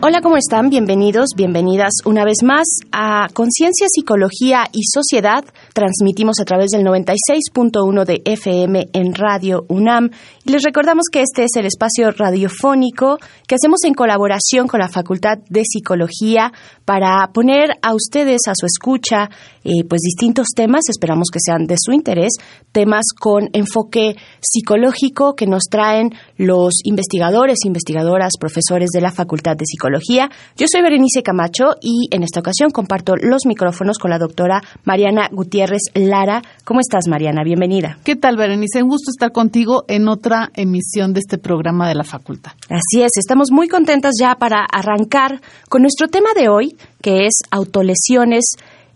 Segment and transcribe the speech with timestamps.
[0.00, 0.70] Hola, ¿cómo están?
[0.70, 5.44] Bienvenidos, bienvenidas una vez más a Conciencia, Psicología y Sociedad.
[5.78, 10.10] Transmitimos a través del 96.1 de FM en Radio UNAM.
[10.44, 14.88] Y les recordamos que este es el espacio radiofónico que hacemos en colaboración con la
[14.88, 16.52] Facultad de Psicología
[16.84, 19.30] para poner a ustedes a su escucha
[19.62, 22.32] eh, pues distintos temas, esperamos que sean de su interés,
[22.72, 29.66] temas con enfoque psicológico que nos traen los investigadores, investigadoras, profesores de la Facultad de
[29.66, 30.28] Psicología.
[30.56, 35.28] Yo soy Berenice Camacho y en esta ocasión comparto los micrófonos con la doctora Mariana
[35.30, 36.42] Gutiérrez Lara.
[36.64, 37.42] ¿Cómo estás, Mariana?
[37.44, 37.98] Bienvenida.
[38.04, 38.82] ¿Qué tal, Berenice?
[38.82, 42.52] Un gusto estar contigo en otra emisión de este programa de la facultad.
[42.68, 47.40] Así es, estamos muy contentas ya para arrancar con nuestro tema de hoy, que es
[47.50, 48.44] autolesiones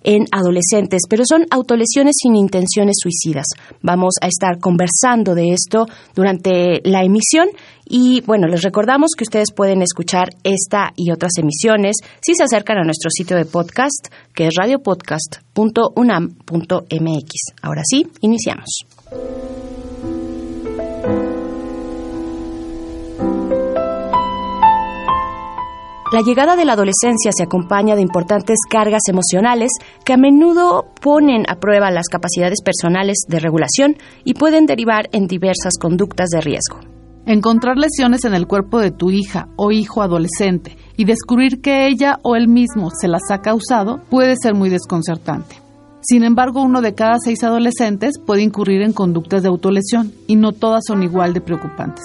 [0.05, 3.47] en adolescentes, pero son autolesiones sin intenciones suicidas.
[3.83, 7.49] Vamos a estar conversando de esto durante la emisión
[7.95, 12.79] y bueno, les recordamos que ustedes pueden escuchar esta y otras emisiones si se acercan
[12.79, 17.33] a nuestro sitio de podcast, que es radiopodcast.unam.mx.
[17.61, 18.87] Ahora sí, iniciamos.
[26.13, 29.71] La llegada de la adolescencia se acompaña de importantes cargas emocionales
[30.07, 35.27] que a menudo ponen a prueba las capacidades personales de regulación y pueden derivar en
[35.27, 36.92] diversas conductas de riesgo.
[37.25, 42.19] Encontrar lesiones en el cuerpo de tu hija o hijo adolescente y descubrir que ella
[42.23, 45.57] o él mismo se las ha causado puede ser muy desconcertante.
[46.01, 50.51] Sin embargo, uno de cada seis adolescentes puede incurrir en conductas de autolesión y no
[50.51, 52.05] todas son igual de preocupantes.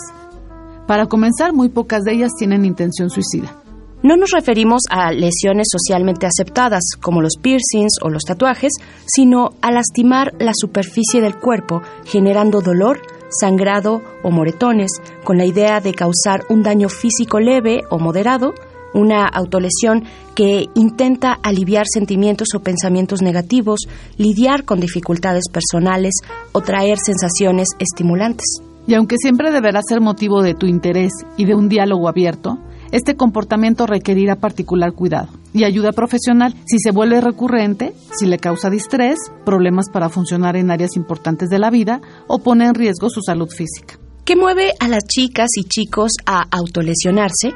[0.85, 3.56] Para comenzar, muy pocas de ellas tienen intención suicida.
[4.03, 8.73] No nos referimos a lesiones socialmente aceptadas, como los piercings o los tatuajes,
[9.07, 14.91] sino a lastimar la superficie del cuerpo, generando dolor, sangrado o moretones,
[15.23, 18.53] con la idea de causar un daño físico leve o moderado,
[18.93, 23.81] una autolesión que intenta aliviar sentimientos o pensamientos negativos,
[24.17, 26.13] lidiar con dificultades personales
[26.51, 28.61] o traer sensaciones estimulantes.
[28.88, 32.57] Y aunque siempre deberá ser motivo de tu interés y de un diálogo abierto,
[32.91, 38.69] este comportamiento requerirá particular cuidado y ayuda profesional si se vuelve recurrente, si le causa
[38.69, 43.21] distrés, problemas para funcionar en áreas importantes de la vida o pone en riesgo su
[43.21, 43.97] salud física.
[44.23, 47.53] ¿Qué mueve a las chicas y chicos a autolesionarse?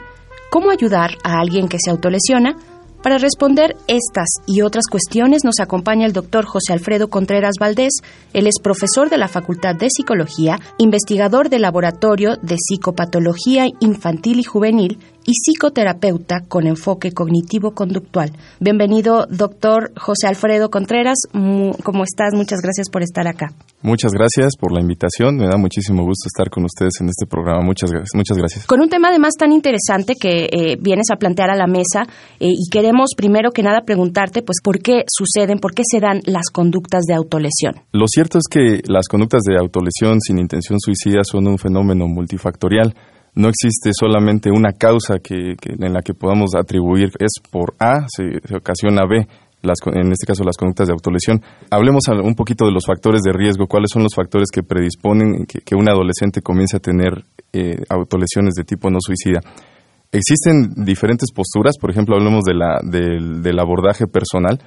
[0.49, 2.55] ¿Cómo ayudar a alguien que se autolesiona?
[3.03, 7.93] Para responder estas y otras cuestiones nos acompaña el doctor José Alfredo Contreras Valdés.
[8.33, 14.43] Él es profesor de la Facultad de Psicología, investigador del Laboratorio de Psicopatología Infantil y
[14.43, 18.31] Juvenil y psicoterapeuta con enfoque cognitivo-conductual.
[18.59, 21.17] Bienvenido, doctor José Alfredo Contreras.
[21.31, 22.33] ¿Cómo estás?
[22.33, 23.53] Muchas gracias por estar acá.
[23.81, 25.37] Muchas gracias por la invitación.
[25.37, 27.61] Me da muchísimo gusto estar con ustedes en este programa.
[27.63, 28.11] Muchas gracias.
[28.13, 28.65] Muchas gracias.
[28.65, 32.03] Con un tema además tan interesante que eh, vienes a plantear a la mesa
[32.39, 36.21] eh, y queremos primero que nada preguntarte, pues, ¿por qué suceden, por qué se dan
[36.25, 37.75] las conductas de autolesión?
[37.91, 42.93] Lo cierto es que las conductas de autolesión sin intención suicida son un fenómeno multifactorial
[43.35, 48.55] no existe solamente una causa que, en la que podamos atribuir es por A, se,
[48.55, 49.25] ocasiona B,
[49.61, 51.41] las, en este caso las conductas de autolesión.
[51.69, 55.59] Hablemos un poquito de los factores de riesgo, cuáles son los factores que predisponen que,
[55.59, 59.39] que un adolescente comience a tener eh, autolesiones de tipo no suicida.
[60.11, 64.59] Existen diferentes posturas, por ejemplo, hablemos de la, del, abordaje personal.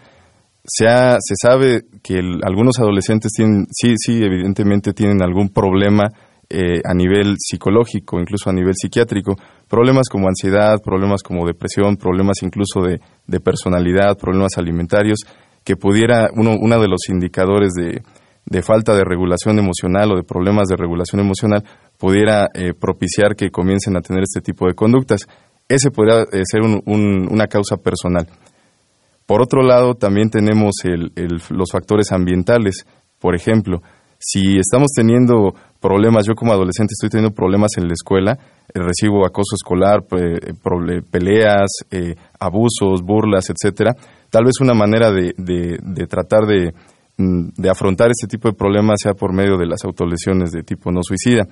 [0.65, 6.05] Se, se sabe que algunos adolescentes tienen, sí, sí, evidentemente tienen algún problema
[6.51, 9.35] eh, a nivel psicológico, incluso a nivel psiquiátrico,
[9.69, 13.01] problemas como ansiedad, problemas como depresión, problemas incluso de,
[13.41, 15.21] personalidad, problemas alimentarios,
[15.65, 20.69] que pudiera, uno, uno de los indicadores de, falta de regulación emocional o de problemas
[20.69, 21.65] de regulación emocional,
[21.99, 25.27] pudiera eh, propiciar que comiencen a tener este tipo de conductas.
[25.69, 28.29] Ese podría eh, ser una causa personal.
[29.27, 30.75] Por otro lado, también tenemos
[31.49, 32.85] los factores ambientales.
[33.19, 33.81] Por ejemplo,
[34.19, 35.55] si estamos teniendo
[35.85, 40.07] problemas, yo como adolescente estoy teniendo problemas en la escuela, eh, recibo acoso escolar,
[41.11, 43.95] peleas, eh, abusos, burlas, etcétera.
[44.31, 45.35] Tal vez una manera de,
[46.09, 46.73] tratar de,
[47.19, 50.91] mm, de, afrontar este tipo de problemas sea por medio de las autolesiones de tipo
[50.91, 51.47] no suicida.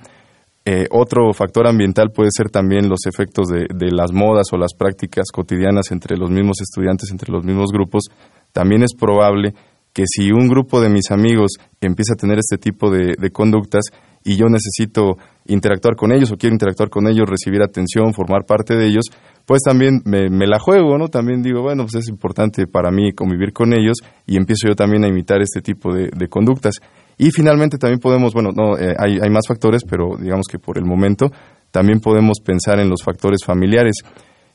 [0.65, 5.25] Eh, otro factor ambiental puede ser también los efectos de, las modas o las prácticas
[5.31, 8.05] cotidianas entre los mismos estudiantes, entre los mismos grupos.
[8.51, 9.53] También es probable
[9.93, 13.83] que si un grupo de mis amigos empieza a tener este tipo de, conductas
[14.23, 18.75] y yo necesito interactuar con ellos o quiero interactuar con ellos, recibir atención, formar parte
[18.75, 19.05] de ellos,
[19.45, 21.09] pues también me, la juego, ¿no?
[21.09, 25.03] También digo, bueno, pues es importante para mí convivir con ellos y empiezo yo también
[25.03, 26.79] a imitar este tipo de conductas.
[27.17, 30.77] Y finalmente también podemos, bueno, no, eh, hay, hay más factores, pero digamos que por
[30.77, 31.27] el momento
[31.71, 33.95] también podemos pensar en los factores familiares.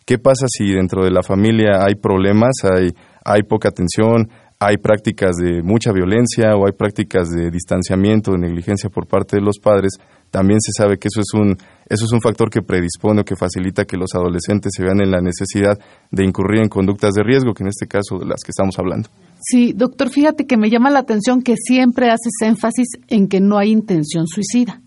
[0.05, 2.91] ¿Qué pasa si dentro de la familia hay problemas, hay,
[3.25, 4.29] hay poca atención,
[4.61, 9.43] hay prácticas de mucha violencia o hay prácticas de distanciamiento, de negligencia por parte de
[9.43, 9.93] los padres?
[10.31, 11.57] También se sabe que eso es un,
[11.89, 15.11] eso es un factor que predispone o que facilita que los adolescentes se vean en
[15.11, 15.79] la necesidad
[16.11, 19.09] de incurrir en conductas de riesgo, que en este caso de las que estamos hablando.
[19.41, 23.57] Sí, doctor, fíjate que me llama la atención que siempre haces énfasis en que no
[23.57, 24.83] hay intención suicida.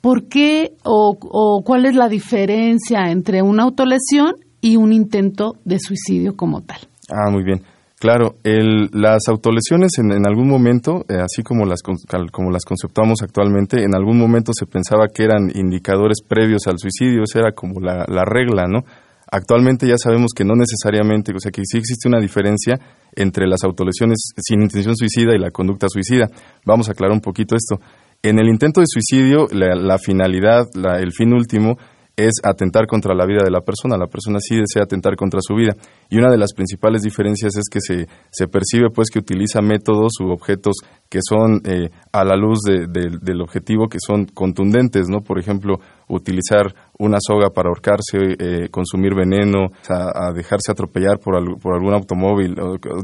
[0.00, 6.36] ¿Por qué o, cuál es la diferencia entre una autolesión y un intento de suicidio
[6.36, 6.78] como tal?
[7.08, 7.62] Ah, muy bien.
[8.00, 13.94] Claro, las autolesiones en, algún momento, eh, así como las, como las conceptuamos actualmente, en
[13.94, 18.24] algún momento se pensaba que eran indicadores previos al suicidio, esa era como la, la
[18.24, 18.84] regla, ¿no?
[19.30, 22.80] Actualmente ya sabemos que no necesariamente, o sea que sí existe una diferencia
[23.14, 26.26] entre las autolesiones sin intención suicida y la conducta suicida.
[26.64, 27.84] Vamos a aclarar un poquito esto.
[28.22, 30.64] En el intento de suicidio, la, finalidad,
[30.98, 31.76] el fin último
[32.16, 33.96] es atentar contra la vida de la persona.
[33.96, 35.74] La persona sí desea atentar contra su vida.
[36.08, 40.12] Y una de las principales diferencias es que se, se percibe pues que utiliza métodos
[40.20, 40.76] u objetos
[41.08, 45.22] que son eh, a la luz del objetivo, que son contundentes, ¿no?
[45.22, 45.78] Por ejemplo,
[46.08, 52.54] utilizar una soga para ahorcarse, eh, consumir veneno, a, dejarse atropellar por, por algún automóvil,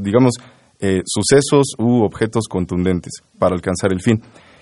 [0.01, 0.35] digamos,
[0.79, 4.21] eh, sucesos u objetos contundentes para alcanzar el fin.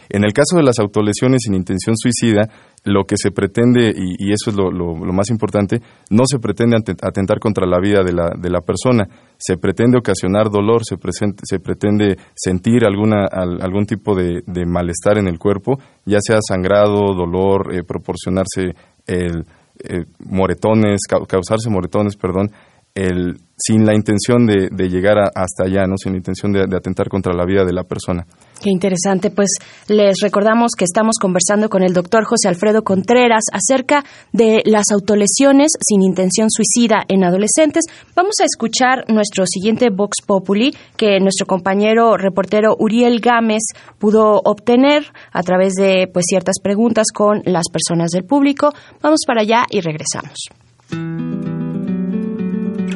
[0.09, 2.49] En el caso de las autolesiones sin intención suicida,
[2.85, 4.71] lo que se pretende, y, eso es lo,
[5.11, 9.57] más importante, no se pretende atentar contra la vida de la, de la persona, se
[9.57, 10.95] pretende ocasionar dolor, se,
[11.43, 17.73] se pretende sentir alguna, algún tipo de, malestar en el cuerpo, ya sea sangrado, dolor,
[17.73, 18.75] eh, proporcionarse
[19.07, 19.45] el,
[19.83, 22.51] eh, moretones, causarse moretones, perdón,
[22.93, 25.95] el, sin la intención de, llegar hasta allá, ¿no?
[25.97, 28.25] sin la intención de, atentar contra la vida de la persona.
[28.65, 29.29] Qué interesante.
[29.29, 29.49] Pues
[29.89, 34.03] les recordamos que estamos conversando con el doctor José Alfredo Contreras acerca
[34.33, 37.83] de las autolesiones sin intención suicida en adolescentes.
[38.15, 43.61] Vamos a escuchar nuestro siguiente Vox Populi que nuestro compañero reportero Uriel Gámez
[43.99, 48.73] pudo obtener a través de pues ciertas preguntas con las personas del público.
[48.99, 50.39] Vamos para allá y regresamos.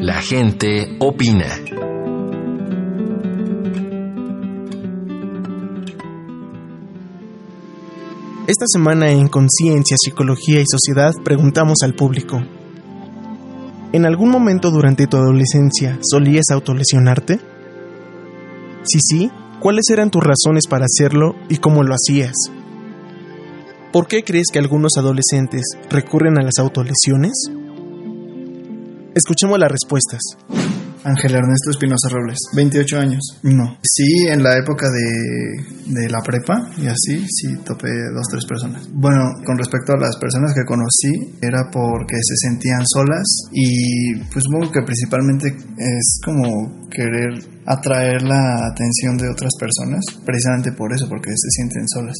[0.02, 1.46] La gente opina.
[8.50, 12.42] Esta semana en Conciencia, Psicología y Sociedad preguntamos al público.
[13.94, 17.40] ¿En algún momento durante tu adolescencia solías autolesionarte?
[18.82, 22.34] Si sí, ¿cuáles eran tus razones para hacerlo y cómo lo hacías?
[23.94, 27.52] ¿Por qué crees que algunos adolescentes recurren a las autolesiones?
[29.14, 30.22] Escuchemos las respuestas.
[31.10, 33.22] Ángel Ernesto Espinosa Robles, 28 años.
[33.44, 33.78] No.
[33.84, 38.88] Sí, en la época de, de, la prepa y así, sí topé dos, tres personas.
[38.94, 44.46] Bueno, con respecto a las personas que conocí, era porque se sentían solas y pues
[44.46, 51.08] supongo que principalmente es como querer atraer la atención de otras personas, precisamente por eso,
[51.08, 52.18] porque se sienten solas.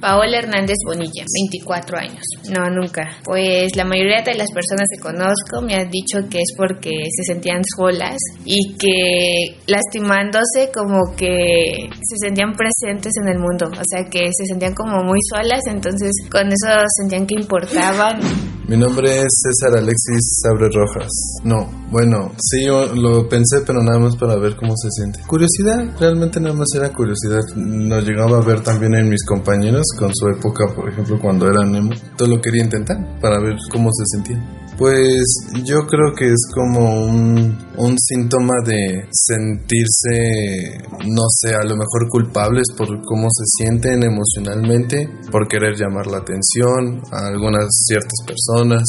[0.00, 2.22] Paola Hernández Bonilla, 24 años.
[2.50, 3.08] No, nunca.
[3.24, 7.32] Pues la mayoría de las personas que conozco me han dicho que es porque se
[7.32, 14.08] sentían solas y que lastimándose como que se sentían presentes en el mundo, o sea
[14.10, 18.20] que se sentían como muy solas, entonces con eso sentían que importaban.
[18.68, 21.08] Mi nombre es César Alexis Sabre Rojas.
[21.42, 25.20] No, bueno, sí, lo pensé, pero nada más para ver cómo se siente.
[25.26, 27.40] Curiosidad, realmente nada más era curiosidad.
[27.56, 31.74] Lo llegaba a ver también en mis compañeros con su época, por ejemplo, cuando eran
[31.74, 31.92] emo.
[32.18, 34.67] Todo lo quería intentar para ver cómo se sentía.
[34.78, 35.24] Pues
[35.64, 42.62] yo creo que es como un, síntoma de sentirse, no sé, a lo mejor culpables
[42.76, 48.84] por cómo se sienten emocionalmente, por querer llamar la atención a algunas ciertas personas.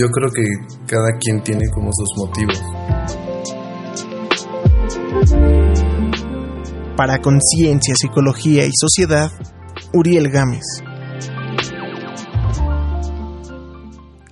[0.00, 0.42] Yo creo que
[0.86, 2.62] cada quien tiene como sus motivos.
[6.96, 9.30] Para Conciencia, Psicología y Sociedad,
[9.92, 10.85] Uriel Gámez.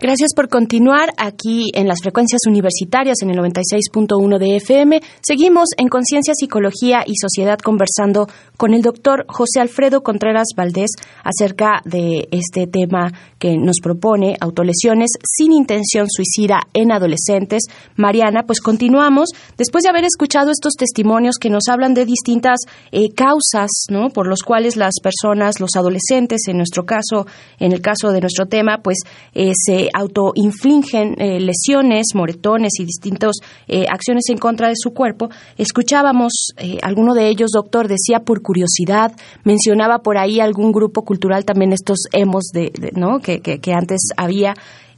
[0.04, 5.00] Gracias por continuar aquí en las frecuencias universitarias en el 96.1 de FM.
[5.22, 10.90] Seguimos en Conciencia, Psicología y Sociedad conversando con el doctor José Alfredo Contreras Valdés
[11.22, 17.62] acerca de este tema que nos propone autolesiones sin intención suicida en adolescentes.
[17.96, 22.60] Mariana, pues continuamos después de haber escuchado estos testimonios que nos hablan de distintas
[22.92, 24.10] eh, causas, ¿no?
[24.10, 27.26] Por los cuales las personas, los adolescentes, en nuestro caso,
[27.58, 28.98] en el caso de nuestro tema, pues
[29.32, 33.36] eh, se autoinfligen eh, lesiones, moretones y distintas
[33.68, 35.30] eh, acciones en contra de su cuerpo.
[35.56, 39.12] Escuchábamos, eh, alguno de ellos, doctor, decía por curiosidad,
[39.44, 43.20] mencionaba por ahí algún grupo cultural, también estos hemos de, ¿no?
[43.20, 44.54] que, que antes había.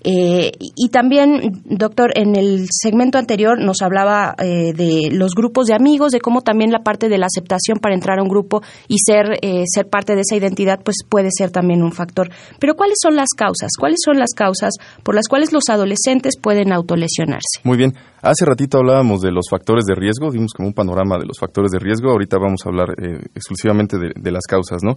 [0.08, 5.74] Eh, y también, doctor, en el segmento anterior nos hablaba eh, de los grupos de
[5.74, 8.98] amigos, de cómo también la parte de la aceptación para entrar a un grupo y
[8.98, 12.30] ser, eh, ser parte de esa identidad, pues puede ser también un factor.
[12.60, 13.72] Pero ¿cuáles son las causas?
[13.76, 17.60] ¿Cuáles son las causas por las cuales los adolescentes pueden autolesionarse?
[17.64, 17.92] Muy bien.
[18.22, 21.72] Hace ratito hablábamos de los factores de riesgo, dimos como un panorama de los factores
[21.72, 22.10] de riesgo.
[22.10, 22.94] Ahorita vamos a hablar
[23.34, 24.96] exclusivamente de, de, las causas, ¿no?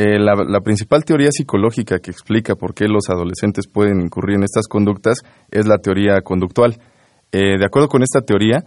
[0.00, 4.68] Eh, la, principal teoría psicológica que explica por qué los adolescentes pueden incurrir en estas
[4.68, 5.18] conductas
[5.50, 6.78] es la teoría conductual.
[7.32, 8.62] Eh, de acuerdo con esta teoría,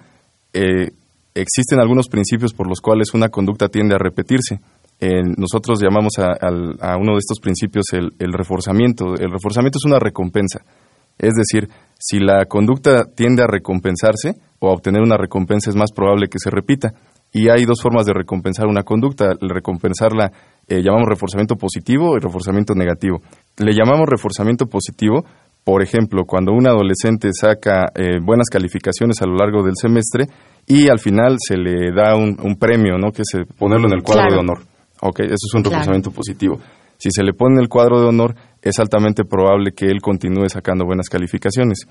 [0.52, 0.92] eh,
[1.34, 4.60] existen algunos principios por los cuales una conducta tiende a repetirse.
[5.38, 9.16] nosotros llamamos a, a, uno de estos principios el, el reforzamiento.
[9.16, 10.60] El reforzamiento es una recompensa.
[11.18, 15.92] Es decir, si la conducta tiende a recompensarse o a obtener una recompensa, es más
[15.92, 16.94] probable que se repita.
[17.34, 19.34] Y hay dos formas de recompensar una conducta.
[19.40, 20.32] Recompensarla
[20.68, 23.22] eh, llamamos reforzamiento positivo y reforzamiento negativo.
[23.58, 25.24] Le llamamos reforzamiento positivo,
[25.64, 30.26] por ejemplo, cuando un adolescente saca eh, buenas calificaciones a lo largo del semestre
[30.68, 33.12] y al final se le da un, premio, ¿no?
[33.12, 34.60] Que es ponerlo en el cuadro de honor.
[35.02, 36.60] Ok, eso es un reforzamiento positivo.
[36.98, 40.48] Si se le pone en el cuadro de honor, es altamente probable que él continúe
[40.50, 41.88] sacando buenas calificaciones.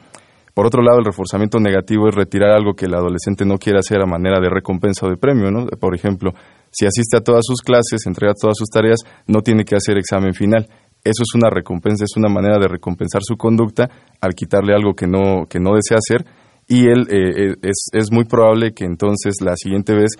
[0.55, 4.01] Por otro lado, el reforzamiento negativo es retirar algo que el adolescente no quiere hacer
[4.01, 5.67] a manera de recompensa o de premio, ¿no?
[5.67, 6.33] Por ejemplo,
[6.71, 10.35] si asiste a todas sus clases, entrega todas sus tareas, no tiene que hacer examen
[10.35, 10.69] final.
[11.03, 13.89] Eso es una recompensa, es una manera de recompensar su conducta
[14.21, 16.27] al quitarle algo que no, que no desea hacer
[16.71, 20.13] y él eh, eh, es, es muy probable que entonces la siguiente vez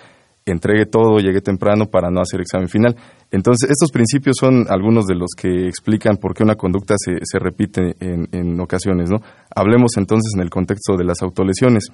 [0.45, 2.95] entregue todo, llegue temprano para no hacer examen final.
[3.31, 7.39] Entonces, estos principios son algunos de los que explican por qué una conducta se, se
[7.39, 9.09] repite en, en, ocasiones.
[9.09, 9.17] ¿no?
[9.55, 11.87] Hablemos entonces en el contexto de las autolesiones.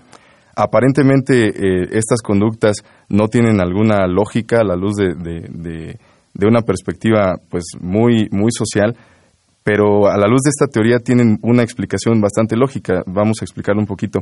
[0.55, 2.77] Aparentemente eh, estas conductas
[3.09, 8.95] no tienen alguna lógica a la luz de, de, una perspectiva pues muy, muy social,
[9.63, 13.03] pero a la luz de esta teoría tienen una explicación bastante lógica.
[13.05, 14.21] Vamos a explicar un poquito.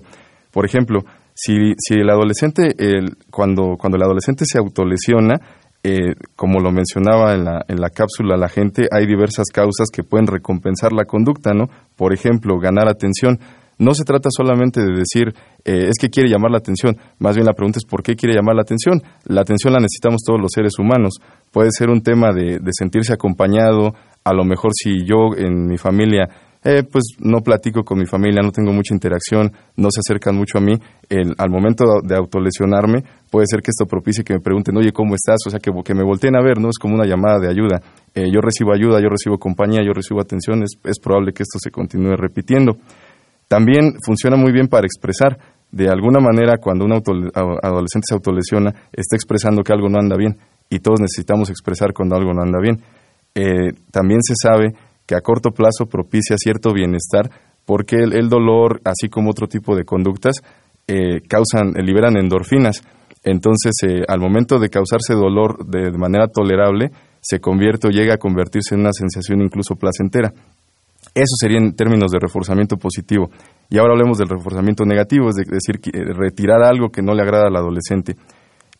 [0.55, 1.01] Por ejemplo,
[1.33, 5.35] si, si el adolescente, el, cuando, cuando el adolescente se autolesiona,
[5.83, 10.03] eh, como lo mencionaba en la, en la cápsula la gente, hay diversas causas que
[10.03, 11.65] pueden recompensar la conducta, ¿no?
[11.97, 13.37] Por ejemplo, ganar atención
[13.77, 15.33] no se trata solamente de decir
[15.65, 18.33] eh, es que quiere llamar la atención, más bien la pregunta es por qué quiere
[18.33, 19.01] llamar la atención.
[19.25, 21.15] La atención la necesitamos todos los seres humanos.
[21.51, 23.93] Puede ser un tema de, sentirse acompañado,
[24.23, 26.29] a lo mejor si yo en mi familia
[26.65, 30.57] eh, pues no platico con mi familia, no tengo mucha interacción, no se acercan mucho
[30.57, 30.73] a mí,
[31.37, 35.37] al momento de autolesionarme, puede ser que esto propicie que me pregunten, oye, ¿cómo estás?
[35.45, 36.69] O sea, que, me volteen a ver, ¿no?
[36.69, 37.81] Es como una llamada de ayuda.
[38.15, 41.69] Eh, yo recibo ayuda, yo recibo compañía, yo recibo atención, es probable que esto se
[41.69, 42.77] continúe repitiendo.
[43.47, 45.37] También funciona muy bien para expresar.
[45.71, 50.37] De alguna manera, cuando un adolescente se autolesiona, está expresando que algo no anda bien
[50.69, 52.81] y todos necesitamos expresar cuando algo no anda bien.
[53.35, 54.73] Eh, también se sabe
[55.05, 57.29] que a corto plazo propicia cierto bienestar
[57.65, 60.41] porque el, dolor, así como otro tipo de conductas,
[60.87, 62.83] eh, causan, liberan endorfinas.
[63.23, 68.13] Entonces, eh, al momento de causarse dolor de, de manera tolerable, se convierte o llega
[68.13, 70.31] a convertirse en una sensación incluso placentera.
[71.13, 73.29] Eso sería en términos de reforzamiento positivo.
[73.69, 77.47] Y ahora hablemos del reforzamiento negativo, es decir, eh, retirar algo que no le agrada
[77.47, 78.15] al adolescente.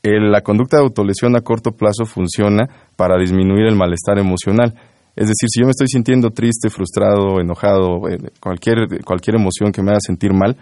[0.04, 4.76] la conducta de autolesión a corto plazo funciona para disminuir el malestar emocional.
[5.16, 9.82] Es decir, si yo me estoy sintiendo triste, frustrado, enojado, eh, cualquier, cualquier emoción que
[9.82, 10.58] me haga sentir mal,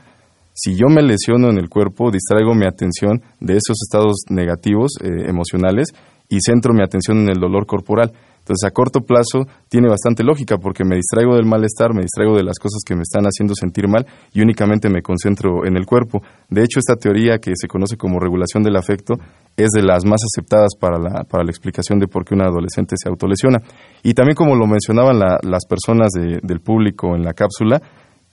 [0.54, 5.28] si yo me lesiono en el cuerpo, distraigo mi atención de esos estados negativos eh,
[5.28, 5.88] emocionales
[6.30, 8.12] y centro mi atención en el dolor corporal.
[8.44, 12.44] Entonces, a corto plazo tiene bastante lógica porque me distraigo del malestar, me distraigo de
[12.44, 16.22] las cosas que me están haciendo sentir mal y únicamente me concentro en el cuerpo.
[16.50, 19.14] De hecho, esta teoría que se conoce como regulación del afecto
[19.56, 22.96] es de las más aceptadas para la, para la explicación de por qué un adolescente
[23.02, 23.60] se autolesiona.
[24.04, 27.82] Y también, como lo mencionaban las personas del público en la cápsula,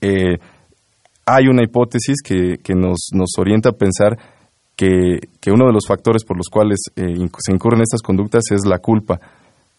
[0.01, 0.39] eh,
[1.25, 4.19] hay una hipótesis que, que nos, nos orienta a pensar
[4.75, 8.67] que, que, uno de los factores por los cuales eh, se incurren estas conductas es
[8.67, 9.21] la culpa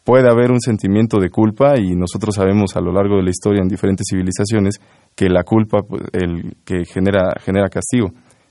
[0.03, 3.61] puede haber un sentimiento de culpa y nosotros sabemos a lo largo de la historia
[3.61, 4.79] en diferentes civilizaciones
[5.15, 8.09] que la culpa pues, el que genera genera castigo.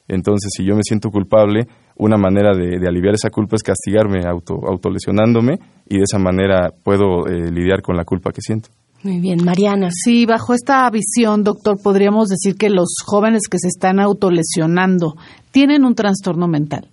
[0.08, 4.54] Entonces, si yo me siento culpable, una manera de, aliviar esa culpa es castigarme auto
[4.66, 8.70] autolesionándome y de esa manera puedo eh, lidiar con la culpa que siento.
[9.02, 9.88] Muy bien, Mariana.
[9.90, 15.14] Sí, bajo esta visión, doctor, podríamos decir que los jóvenes que se están autolesionando
[15.52, 16.90] tienen un trastorno mental.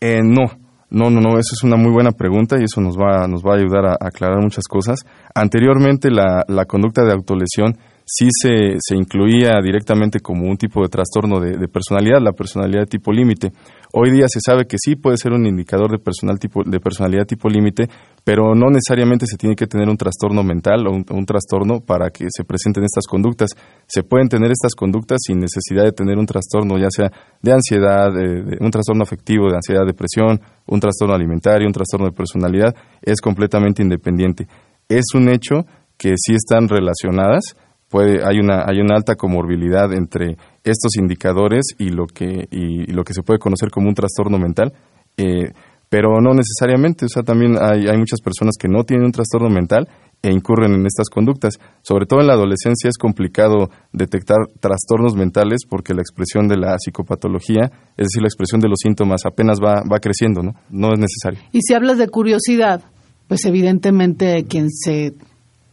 [0.00, 0.44] Eh, no,
[0.90, 3.54] no, no, no, eso es una muy buena pregunta y eso nos va, nos va
[3.54, 5.00] a ayudar a, aclarar muchas cosas.
[5.34, 10.88] Anteriormente la, la conducta de autolesión sí se, se, incluía directamente como un tipo de
[10.88, 13.52] trastorno de, de personalidad, la personalidad tipo límite.
[13.96, 17.26] Hoy día se sabe que sí puede ser un indicador de, personal tipo, de personalidad
[17.26, 17.88] tipo límite,
[18.24, 22.26] pero no necesariamente se tiene que tener un trastorno mental o un, trastorno para que
[22.28, 23.50] se presenten estas conductas.
[23.86, 27.08] Se pueden tener estas conductas sin necesidad de tener un trastorno, ya sea
[27.40, 32.16] de ansiedad, de, un trastorno afectivo, de ansiedad, depresión, un trastorno alimentario, un trastorno de
[32.16, 34.48] personalidad, es completamente independiente.
[34.88, 37.44] Es un hecho que sí están relacionadas,
[37.88, 43.04] puede, hay, una, hay una alta comorbilidad entre estos indicadores y lo que, y, lo
[43.04, 44.72] que se puede conocer como un trastorno mental.
[45.16, 45.52] Eh,
[45.88, 49.48] pero no necesariamente, o sea, también hay, hay muchas personas que no tienen un trastorno
[49.48, 49.86] mental
[50.22, 51.60] e incurren en estas conductas.
[51.82, 56.76] Sobre todo en la adolescencia es complicado detectar trastornos mentales porque la expresión de la
[56.78, 60.54] psicopatología, es decir, la expresión de los síntomas apenas va, va creciendo, ¿no?
[60.70, 61.40] No es necesario.
[61.52, 62.82] Y si hablas de curiosidad,
[63.28, 65.14] pues evidentemente quien se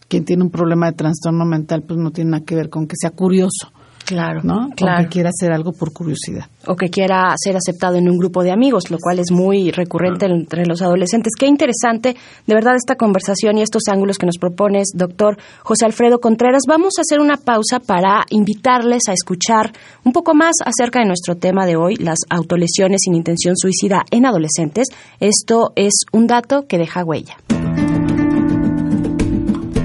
[0.08, 2.96] quien tiene un problema de trastorno mental pues no tiene nada que ver con que
[3.00, 3.72] sea curioso.
[4.06, 4.70] Claro, ¿no?
[4.76, 5.02] Claro.
[5.02, 6.46] O que quiera hacer algo por curiosidad.
[6.68, 10.26] O que quiera ser aceptado en un grupo de amigos, lo cual es muy recurrente
[10.26, 11.34] entre los adolescentes.
[11.38, 12.16] Qué interesante,
[12.46, 16.64] de verdad, esta conversación y estos ángulos que nos propones, doctor José Alfredo Contreras.
[16.68, 19.72] Vamos a hacer una pausa para invitarles a escuchar
[20.04, 24.26] un poco más acerca de nuestro tema de hoy, las autolesiones sin intención suicida en
[24.26, 24.88] adolescentes.
[25.20, 27.38] Esto es un dato que deja huella.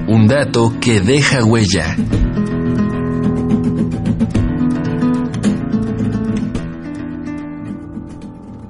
[0.07, 1.95] Un dato que deja huella.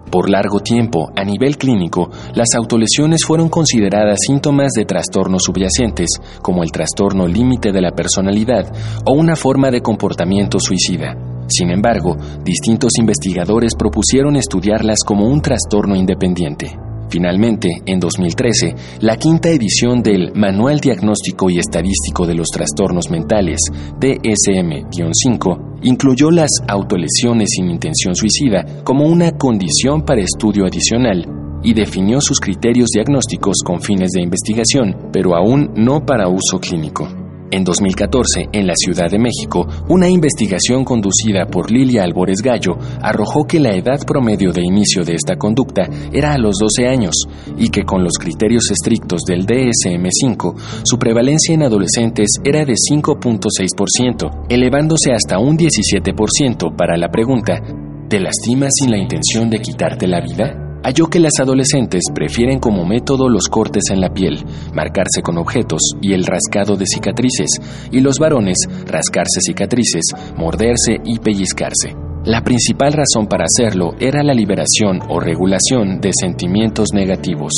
[0.10, 6.10] Por largo tiempo, a nivel clínico, las autolesiones fueron consideradas síntomas de trastornos subyacentes,
[6.42, 8.72] como el trastorno límite de la personalidad
[9.06, 11.16] o una forma de comportamiento suicida.
[11.48, 16.87] Sin embargo, distintos investigadores propusieron estudiarlas como un trastorno independiente.
[17.10, 23.60] Finalmente, en 2013, la quinta edición del Manual Diagnóstico y Estadístico de los Trastornos Mentales,
[24.00, 31.26] DSM-5, incluyó las autolesiones sin intención suicida como una condición para estudio adicional
[31.64, 37.27] y definió sus criterios diagnósticos con fines de investigación, pero aún no para uso clínico.
[37.50, 43.46] En 2014, en la Ciudad de México, una investigación conducida por Lilia Albores Gallo arrojó
[43.46, 47.14] que la edad promedio de inicio de esta conducta era a los 12 años
[47.58, 54.46] y que con los criterios estrictos del DSM-5, su prevalencia en adolescentes era de 5.6%,
[54.50, 57.62] elevándose hasta un 17% para la pregunta,
[58.10, 60.67] ¿te lastimas sin la intención de quitarte la vida?
[60.84, 65.82] Halló que las adolescentes prefieren como método los cortes en la piel, marcarse con objetos
[66.02, 67.50] y el rascado de cicatrices,
[67.92, 71.96] y los varones rascarse cicatrices, morderse y pellizcarse.
[72.26, 77.54] La principal razón para hacerlo era la liberación o regulación de sentimientos negativos.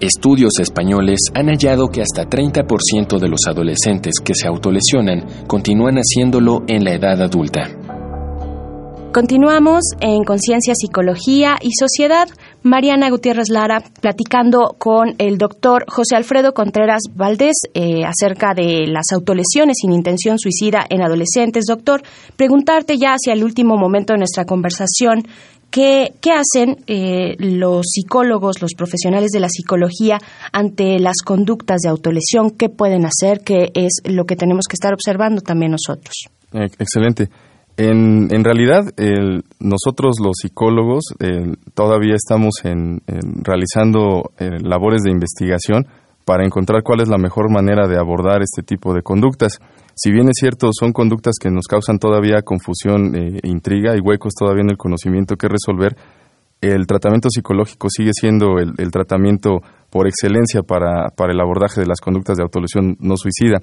[0.00, 6.62] Estudios españoles han hallado que hasta 30% de los adolescentes que se autolesionan continúan haciéndolo
[6.66, 7.68] en la edad adulta.
[9.12, 12.28] Continuamos en Conciencia, Psicología y Sociedad.
[12.62, 19.06] Mariana Gutiérrez Lara platicando con el doctor José Alfredo Contreras Valdés eh, acerca de las
[19.12, 21.64] autolesiones sin intención suicida en adolescentes.
[21.66, 22.02] Doctor,
[22.36, 25.24] preguntarte ya hacia el último momento de nuestra conversación,
[25.70, 30.18] ¿Qué, hacen eh, los psicólogos, los profesionales de la psicología
[30.52, 32.50] ante las conductas de autolesión?
[32.50, 33.42] ¿Qué pueden hacer?
[33.44, 36.26] ¿Qué es lo que tenemos que estar observando también nosotros?
[36.52, 37.28] Excelente.
[37.82, 38.92] En, realidad,
[39.58, 41.02] nosotros los psicólogos
[41.72, 45.86] todavía estamos realizando eh, labores de investigación
[46.26, 49.60] para encontrar cuál es la mejor manera de abordar este tipo de conductas.
[49.94, 54.34] Si bien es cierto, son conductas que nos causan todavía confusión e intriga y huecos
[54.38, 55.96] todavía en el conocimiento que resolver,
[56.60, 62.00] el tratamiento psicológico sigue siendo el, tratamiento por excelencia para, para, el abordaje de las
[62.02, 63.62] conductas de autolesión no suicida.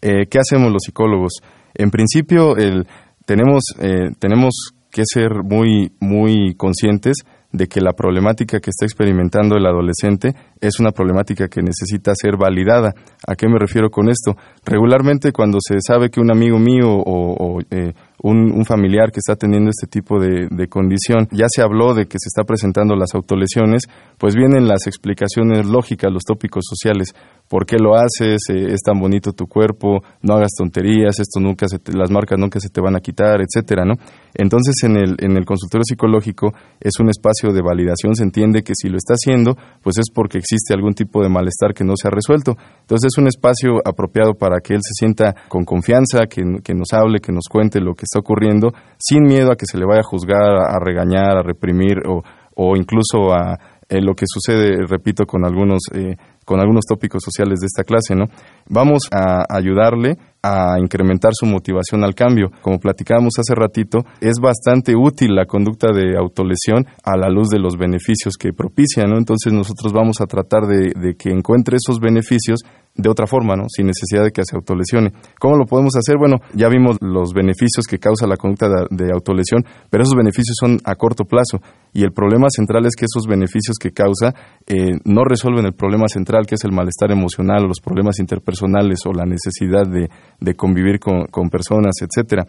[0.00, 1.42] Eh, ¿Qué hacemos los psicólogos?
[1.74, 2.86] En principio, el,
[3.28, 7.18] tenemos, eh, tenemos que ser muy, muy conscientes
[7.52, 12.38] de que la problemática que está experimentando el adolescente es una problemática que necesita ser
[12.38, 12.94] validada.
[13.26, 14.34] ¿A qué me refiero con esto?
[14.64, 19.70] Regularmente cuando se sabe que un amigo mío o, eh, un, familiar que está teniendo
[19.70, 21.28] este tipo de, condición.
[21.30, 23.82] Ya se habló de que se está presentando las autolesiones,
[24.18, 27.14] pues vienen las explicaciones lógicas, los tópicos sociales.
[27.48, 28.42] ¿Por qué lo haces?
[28.50, 30.02] Eh, ¿Es tan bonito tu cuerpo?
[30.20, 33.84] No hagas tonterías, esto nunca se las marcas nunca se te van a quitar, etcétera,
[33.86, 33.94] ¿no?
[34.34, 38.74] Entonces, en el, en el consultorio psicológico es un espacio de validación, se entiende que
[38.76, 42.08] si lo está haciendo, pues es porque existe algún tipo de malestar que no se
[42.08, 42.56] ha resuelto.
[42.80, 46.92] Entonces, es un espacio apropiado para que él se sienta con confianza, que, que nos
[46.92, 50.00] hable, que nos cuente lo que está ocurriendo, sin miedo a que se le vaya
[50.00, 52.22] a juzgar, a, regañar, a reprimir o,
[52.54, 53.58] o incluso a
[53.90, 58.14] eh, lo que sucede, repito, con algunos, eh, con algunos tópicos sociales de esta clase,
[58.14, 58.26] ¿no?
[58.68, 62.50] Vamos a ayudarle a incrementar su motivación al cambio.
[62.60, 67.60] Como platicábamos hace ratito, es bastante útil la conducta de autolesión a la luz de
[67.60, 69.16] los beneficios que propicia, ¿no?
[69.16, 72.60] Entonces nosotros vamos a tratar de, de que encuentre esos beneficios
[72.98, 73.64] de otra forma, ¿no?
[73.68, 75.12] Sin necesidad de que se autolesione.
[75.38, 76.16] ¿Cómo lo podemos hacer?
[76.18, 80.78] Bueno, ya vimos los beneficios que causa la conducta de, autolesión, pero esos beneficios son
[80.84, 81.60] a corto plazo
[81.94, 84.34] y el problema central es que esos beneficios que causa
[84.66, 89.12] eh, no resuelven el problema central que es el malestar emocional, los problemas interpersonales o
[89.12, 92.44] la necesidad de, de convivir con, con personas, etcétera.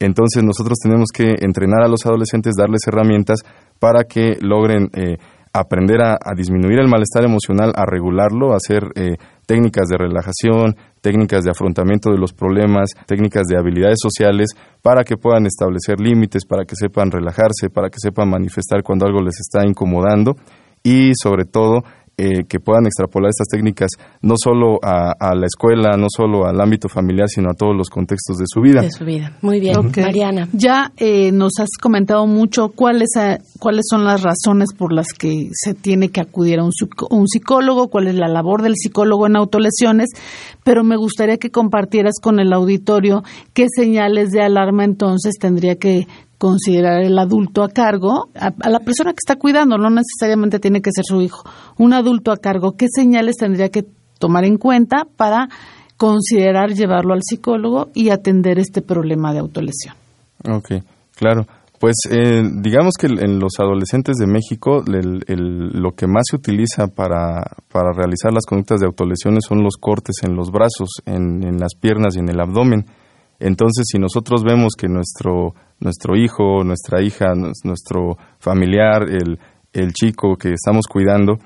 [0.00, 3.38] Entonces nosotros tenemos que entrenar a los adolescentes, darles herramientas
[3.78, 5.16] para que logren eh,
[5.54, 11.44] aprender a, disminuir el malestar emocional, a regularlo, a hacer eh, técnicas de relajación, técnicas
[11.44, 14.48] de afrontamiento de los problemas, técnicas de habilidades sociales,
[14.82, 19.20] para que puedan establecer límites, para que sepan relajarse, para que sepan manifestar cuando algo
[19.20, 20.36] les está incomodando
[20.82, 21.82] y sobre todo
[22.16, 23.90] eh, que puedan extrapolar estas técnicas
[24.22, 28.36] no solo a, la escuela, no solo al ámbito familiar, sino a todos los contextos
[28.38, 28.82] de su vida.
[28.82, 29.36] De su vida.
[29.42, 30.48] Muy bien, Mariana.
[30.52, 33.10] Ya eh, nos has comentado mucho cuáles,
[33.58, 36.70] cuáles son las razones por las que se tiene que acudir a un,
[37.10, 40.10] un psicólogo, cuál es la labor del psicólogo en autolesiones,
[40.62, 43.22] pero me gustaría que compartieras con el auditorio
[43.52, 46.06] qué señales de alarma entonces tendría que
[46.44, 50.90] considerar el adulto a cargo, a, la persona que está cuidando, no necesariamente tiene que
[50.94, 51.42] ser su hijo,
[51.78, 53.86] un adulto a cargo, ¿qué señales tendría que
[54.18, 55.48] tomar en cuenta para
[55.96, 59.94] considerar llevarlo al psicólogo y atender este problema de autolesión?
[60.46, 60.84] Ok,
[61.16, 61.46] claro.
[61.80, 67.42] Pues eh, digamos que en los adolescentes de México lo que más se utiliza para,
[67.72, 71.74] para, realizar las conductas de autolesiones son los cortes en los brazos, en, en las
[71.74, 72.84] piernas y en el abdomen.
[73.38, 79.38] Entonces, si nosotros vemos que nuestro nuestro hijo, nuestra hija, nuestro familiar, el,
[79.72, 81.38] el chico que estamos cuidando,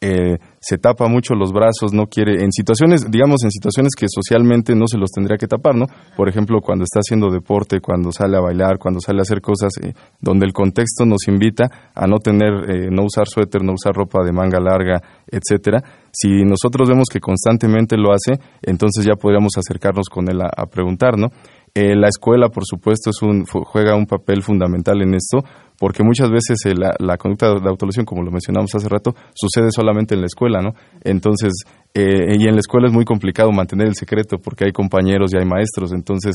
[0.00, 4.74] eh, se tapa mucho los brazos, no quiere, en situaciones, digamos, en situaciones que socialmente
[4.74, 5.84] no se los tendría que tapar, ¿no?
[6.16, 9.72] Por ejemplo, cuando está haciendo deporte, cuando sale a bailar, cuando sale a hacer cosas
[9.82, 13.92] eh, donde el contexto nos invita a no tener, eh, no usar suéter, no usar
[13.94, 15.82] ropa de manga larga, etcétera.
[16.10, 20.64] Si nosotros vemos que constantemente lo hace, entonces ya podríamos acercarnos con él a, a
[20.64, 21.28] preguntar, ¿no?
[21.76, 25.38] Eh, la escuela, por supuesto, es un, juega un papel fundamental en esto,
[25.76, 30.14] porque muchas veces eh, la, conducta de autolesión, como lo mencionamos hace rato, sucede solamente
[30.14, 30.74] en la escuela, ¿no?
[31.02, 31.52] Entonces,
[31.92, 35.36] eh, y en la escuela es muy complicado mantener el secreto porque hay compañeros y
[35.36, 36.34] hay maestros, entonces,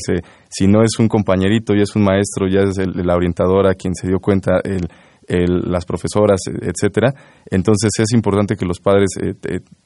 [0.50, 4.08] si no es un compañerito y es un maestro, ya es la orientadora quien se
[4.08, 4.88] dio cuenta, el,
[5.26, 7.14] las profesoras, etcétera.
[7.50, 9.10] Entonces es importante que los padres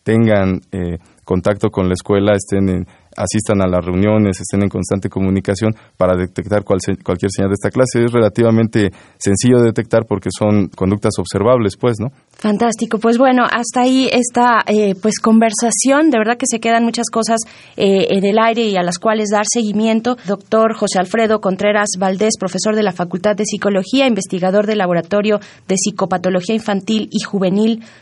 [0.02, 0.60] tengan
[1.24, 6.16] contacto con la escuela, estén en, asistan a las reuniones, estén en constante comunicación para
[6.16, 8.04] detectar cualquier señal de esta clase.
[8.04, 12.08] Es relativamente sencillo de detectar porque son conductas observables, pues, ¿no?
[12.36, 12.98] Fantástico.
[12.98, 16.10] Pues bueno, hasta ahí esta eh, pues conversación.
[16.10, 17.40] De verdad que se quedan muchas cosas
[17.76, 20.16] eh, en el aire y a las cuales dar seguimiento.
[20.26, 25.76] Doctor José Alfredo Contreras Valdés, profesor de la Facultad de Psicología, investigador del Laboratorio de
[25.76, 27.53] Psicopatología Infantil y Juvenil,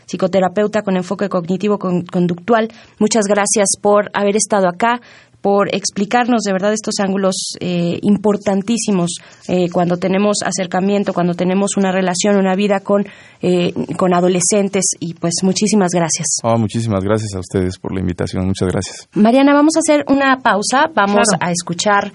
[0.05, 2.69] psicoterapeuta con enfoque cognitivo-conductual.
[2.99, 5.01] Muchas gracias por haber estado acá
[5.43, 9.17] por explicarnos de verdad estos ángulos eh, importantísimos
[9.49, 13.05] eh, cuando tenemos acercamiento, cuando tenemos una relación, una vida con,
[13.41, 16.37] eh, con adolescentes y pues muchísimas gracias.
[16.43, 19.09] Oh, muchísimas gracias a ustedes por la invitación, muchas gracias.
[19.15, 22.13] Mariana, vamos a hacer una pausa, vamos a escuchar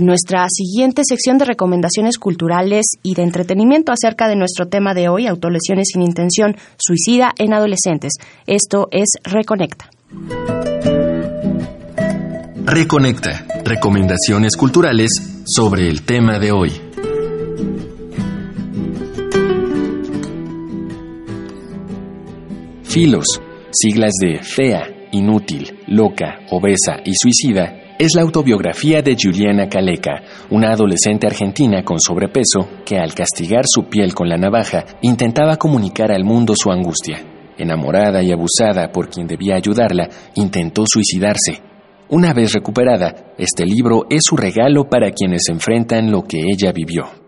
[0.00, 5.26] nuestra siguiente sección de recomendaciones culturales y de entretenimiento acerca de nuestro tema de hoy,
[5.26, 8.14] autolesiones sin intención suicida en adolescentes.
[8.46, 9.90] Esto es Reconecta.
[12.64, 13.46] Reconecta.
[13.64, 15.10] Recomendaciones culturales
[15.44, 16.72] sobre el tema de hoy.
[22.82, 23.40] Filos,
[23.72, 30.72] siglas de fea, inútil, loca, obesa y suicida, es la autobiografía de Juliana Caleca, una
[30.72, 36.24] adolescente argentina con sobrepeso que al castigar su piel con la navaja intentaba comunicar al
[36.24, 37.24] mundo su angustia.
[37.56, 41.62] Enamorada y abusada por quien debía ayudarla, intentó suicidarse,
[42.08, 47.25] Una vez recuperada, este libro es su regalo para quienes enfrentan lo que ella vivió.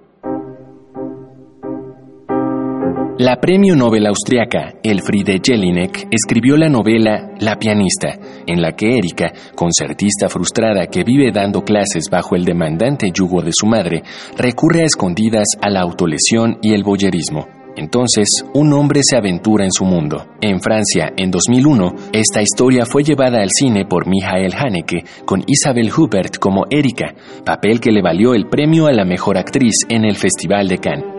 [3.19, 9.33] La premio Nobel austriaca Elfriede Jelinek escribió la novela La pianista, en la que Erika,
[9.57, 14.05] concertista frustrada que vive dando clases bajo el demandante yugo de su madre,
[14.37, 17.49] recurre a escondidas a la autolesión y el boyerismo.
[17.75, 20.29] Entonces, un hombre se aventura en su mundo.
[20.41, 25.91] En Francia, en 2001, esta historia fue llevada al cine por Michael Haneke con Isabel
[25.91, 30.15] Hubert como Erika, papel que le valió el premio a la mejor actriz en el
[30.15, 31.18] Festival de Cannes.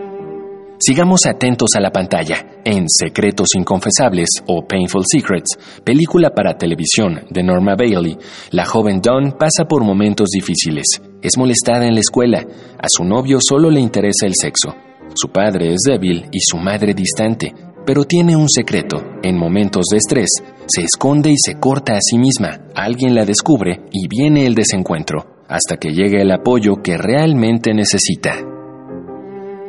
[0.82, 2.62] Sigamos atentos a la pantalla.
[2.64, 8.16] En Secretos Inconfesables o Painful Secrets, película para televisión de Norma Bailey,
[8.50, 10.86] la joven Dawn pasa por momentos difíciles.
[11.20, 12.46] Es molestada en la escuela.
[12.78, 14.74] A su novio solo le interesa el sexo.
[15.14, 17.52] Su padre es débil y su madre distante,
[17.84, 19.02] pero tiene un secreto.
[19.22, 20.30] En momentos de estrés,
[20.66, 22.68] se esconde y se corta a sí misma.
[22.74, 28.49] Alguien la descubre y viene el desencuentro, hasta que llegue el apoyo que realmente necesita.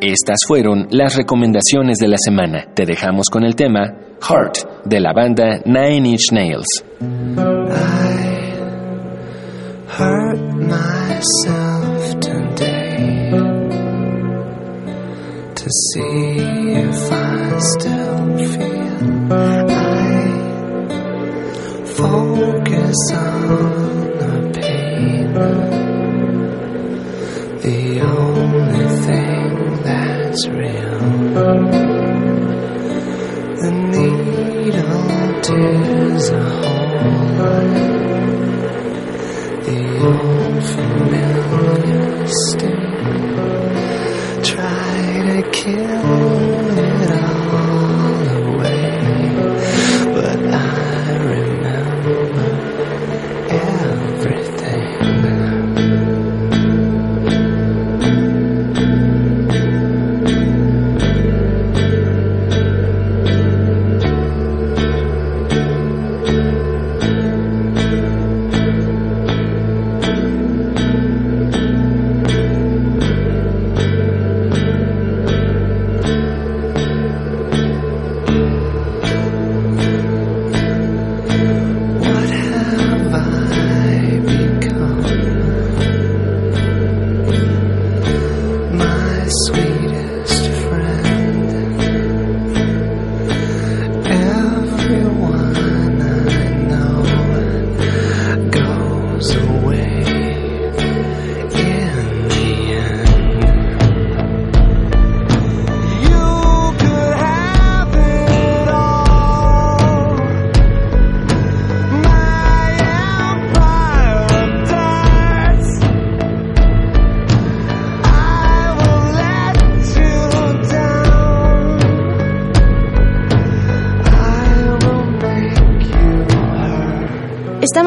[0.01, 2.65] Estas fueron las recomendaciones de la semana.
[2.73, 3.83] Te dejamos con el tema
[4.19, 6.83] Heart de la banda Nine Inch Nails.
[30.31, 30.99] That's real.
[33.61, 37.35] The needle tears a hole.
[39.65, 42.87] The old familiar sting.
[44.51, 46.10] Try to kill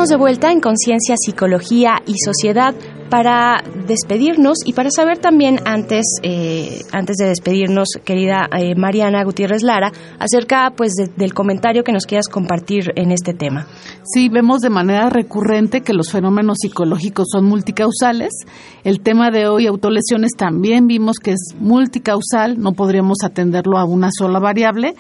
[0.08, 2.74] De vuelta en Conciencia, Psicología y Sociedad
[3.10, 9.62] para despedirnos y para saber también antes, eh, antes de despedirnos, querida eh, Mariana Gutiérrez
[9.62, 13.66] Lara, acerca pues de- del comentario que nos quieras compartir en este tema.
[14.04, 18.32] Sí, vemos de manera recurrente que los fenómenos psicológicos son multicausales.
[18.84, 24.10] El tema de hoy, autolesiones, también vimos que es multicausal, no podríamos atenderlo a una
[24.16, 24.94] sola variable.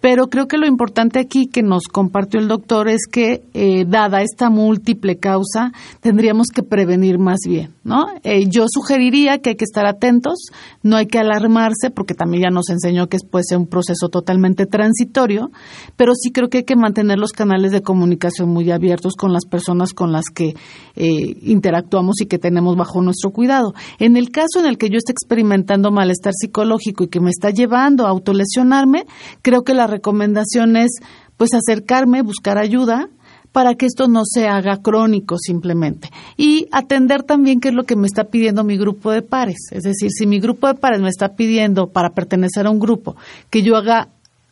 [0.00, 4.22] Pero creo que lo importante aquí que nos compartió el doctor es que, eh, dada
[4.22, 8.06] esta múltiple causa, tendríamos que prevenir más bien, ¿no?
[8.22, 10.50] Eh, yo sugeriría que hay que estar atentos,
[10.82, 14.08] no hay que alarmarse, porque también ya nos enseñó que es, puede ser un proceso
[14.08, 15.50] totalmente transitorio,
[15.96, 19.46] pero sí creo que hay que mantener los canales de comunicación muy abiertos con las
[19.46, 20.54] personas con las que
[20.94, 23.74] eh, interactuamos y que tenemos bajo nuestro cuidado.
[23.98, 27.50] En el caso en el que yo esté experimentando malestar psicológico y que me está
[27.50, 29.04] llevando a autolesionarme,
[29.42, 31.00] creo que la recomendación es
[31.36, 33.08] pues acercarme, buscar ayuda
[33.52, 36.10] para que esto no se haga crónico simplemente.
[36.36, 39.58] Y atender también qué es lo que me está pidiendo mi grupo de pares.
[39.72, 43.16] Es decir, si mi grupo de pares me está pidiendo para pertenecer a un grupo
[43.50, 44.08] que yo haga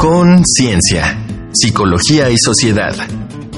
[0.00, 2.96] Conciencia, Psicología y Sociedad.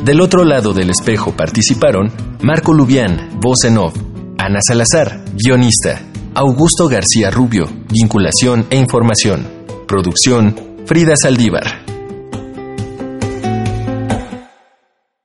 [0.05, 3.96] Del otro lado del espejo participaron Marco Lubián, voz en off,
[4.37, 6.03] Ana Salazar, guionista,
[6.35, 9.46] Augusto García Rubio, vinculación e información,
[9.88, 11.89] producción, Frida Saldívar.